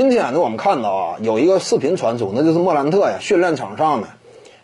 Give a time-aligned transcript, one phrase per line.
[0.00, 4.08] 今天呢，我们看到啊，有一个视频传出，那就是莫兰特呀，训练场上呢，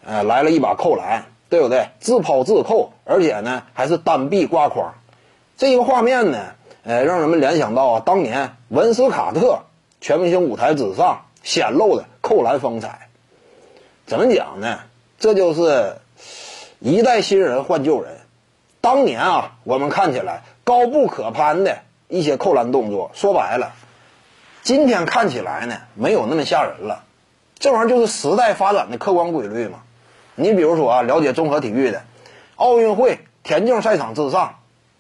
[0.03, 1.91] 呃，来了一把扣篮，对不对？
[2.01, 4.95] 自抛自扣，而且呢，还是单臂挂筐。
[5.59, 6.38] 这一个画面呢，
[6.85, 9.64] 呃，让人们联想到啊，当年文斯卡特
[10.01, 13.11] 全明星舞台之上显露的扣篮风采。
[14.07, 14.79] 怎么讲呢？
[15.18, 15.96] 这就是
[16.80, 18.21] 一代新人换旧人。
[18.80, 23.75] 当年啊，我们看起来高不可攀的一些扣篮动作，说白了，
[24.67, 27.04] 今天看起来呢，没有那么吓人了。
[27.57, 29.85] 这玩意儿就是时代发展的客观规律嘛。
[30.35, 32.03] 你比如说啊，了解综合体育的，
[32.56, 34.56] 奥运会田径赛场之上，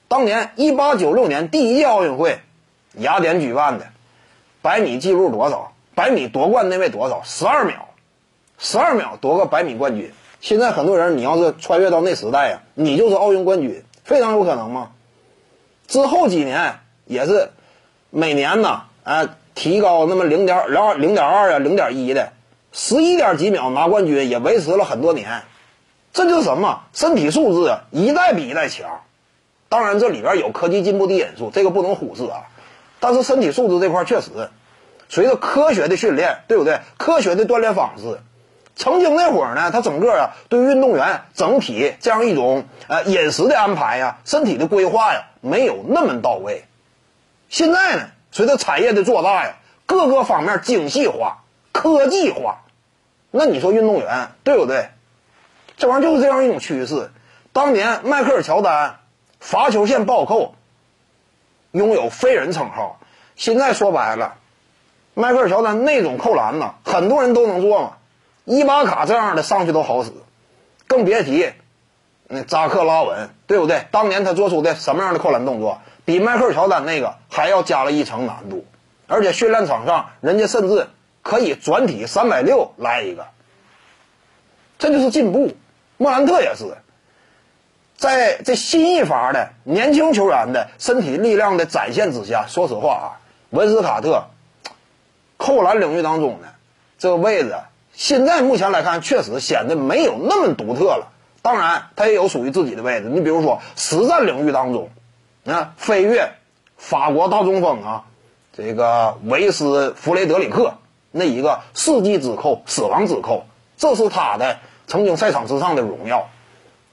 [0.06, 2.38] 当年一八九六年第一届奥运会，
[2.92, 3.88] 雅典举办的，
[4.62, 5.72] 百米记录多少？
[5.96, 7.22] 百米夺冠那位多少？
[7.24, 7.88] 十二秒，
[8.58, 10.12] 十二秒夺个百米冠军。
[10.40, 14.92] 现在很多人，你要是穿越到那时代呀，你就是奥运冠军，非常有可能嘛。
[15.88, 17.50] 之后几年也是
[18.10, 22.32] 每年呢，啊，提高那么零点零二、零点二啊、零点一的，
[22.72, 25.42] 十一点几秒拿冠军，也维持了很多年。
[26.12, 26.82] 这就是什么？
[26.92, 29.00] 身体素质啊，一代比一代强。
[29.68, 32.46] 当然，这里边有科技进步的因素，这个不能忽视啊。
[33.00, 34.50] 但是身体素质这块确实，
[35.08, 36.80] 随着科学的训练，对不对？
[36.98, 38.20] 科学的锻炼方式。
[38.76, 46.64] 曾经那会儿呢，他整个啊对运动员整体这样一种呃饮食的安排呀、身体的规划呀，没有那么到位。
[47.48, 48.02] 现在呢，
[48.36, 49.56] 随着产业的做大呀，
[49.86, 51.38] 各个方面精细化、
[51.72, 52.64] 科技化，
[53.30, 54.90] 那你说运动员对不对？
[55.78, 57.10] 这玩意儿就是这样一种趋势。
[57.54, 58.98] 当年迈克尔乔丹
[59.40, 60.54] 罚球线暴扣，
[61.70, 63.00] 拥有飞人称号。
[63.36, 64.34] 现在说白了，
[65.14, 67.92] 迈克尔乔丹那种扣篮呢，很多人都能做嘛。
[68.44, 70.12] 伊巴卡这样的上去都好使，
[70.86, 71.54] 更别提
[72.28, 73.86] 那扎克拉文，对不对？
[73.90, 78.64] 当年他做出的什么样的扣篮动作，比迈克尔乔丹那个还要加了一层难度，
[79.08, 80.86] 而且训练场上人家甚至
[81.22, 83.26] 可以转体三百六来一个，
[84.78, 85.54] 这就是进步。
[85.98, 86.78] 莫兰特也是，
[87.96, 93.06] 在这新一法的年轻球员的身体力量的展现之下，说实话啊，
[93.50, 94.28] 文斯卡特
[95.36, 96.48] 扣篮领域当中呢，
[96.98, 97.54] 这个位置。
[97.92, 101.12] 现在目前来看，确实显得没有那么独特了。
[101.40, 103.08] 当然，他也有属于自己的位置。
[103.08, 104.90] 你比如说，实战领域当中，
[105.48, 106.32] 那飞跃
[106.76, 108.04] 法国大中锋啊，
[108.52, 110.74] 这个维斯弗雷德里克
[111.12, 113.46] 那一个世纪之扣、死亡之扣，
[113.76, 114.58] 这是他的
[114.88, 116.28] 曾经赛场之上的荣耀。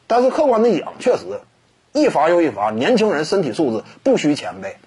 [0.06, 1.42] 但是客观的讲，确实
[1.94, 4.78] 一罚又一罚，年轻人身体素质不虚前辈，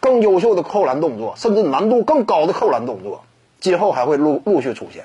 [0.00, 3.22] 更优秀的扣篮动作，甚至难度更高的扣篮动作，
[3.60, 5.04] 今后还会陆陆续出现。